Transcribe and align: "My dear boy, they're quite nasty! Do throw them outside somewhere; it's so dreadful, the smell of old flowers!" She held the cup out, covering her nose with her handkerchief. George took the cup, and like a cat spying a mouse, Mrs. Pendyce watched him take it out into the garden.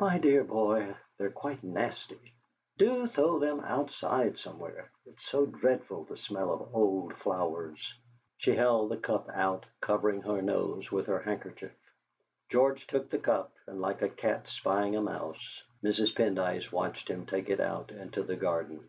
"My 0.00 0.16
dear 0.16 0.42
boy, 0.42 0.96
they're 1.18 1.30
quite 1.30 1.62
nasty! 1.62 2.32
Do 2.78 3.06
throw 3.08 3.38
them 3.38 3.60
outside 3.60 4.38
somewhere; 4.38 4.90
it's 5.04 5.26
so 5.26 5.44
dreadful, 5.44 6.04
the 6.04 6.16
smell 6.16 6.50
of 6.54 6.74
old 6.74 7.12
flowers!" 7.16 7.78
She 8.38 8.54
held 8.56 8.90
the 8.90 8.96
cup 8.96 9.28
out, 9.28 9.66
covering 9.82 10.22
her 10.22 10.40
nose 10.40 10.90
with 10.90 11.04
her 11.08 11.18
handkerchief. 11.20 11.72
George 12.48 12.86
took 12.86 13.10
the 13.10 13.18
cup, 13.18 13.52
and 13.66 13.78
like 13.78 14.00
a 14.00 14.08
cat 14.08 14.48
spying 14.48 14.96
a 14.96 15.02
mouse, 15.02 15.62
Mrs. 15.84 16.14
Pendyce 16.16 16.72
watched 16.72 17.08
him 17.08 17.26
take 17.26 17.50
it 17.50 17.60
out 17.60 17.90
into 17.90 18.22
the 18.22 18.36
garden. 18.36 18.88